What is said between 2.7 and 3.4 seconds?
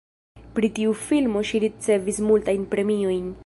premiojn.